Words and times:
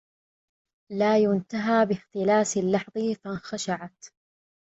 لاينتها 0.91 1.83
باختلاس 1.83 2.57
اللحظ 2.57 2.91
فانخشعت 3.23 4.05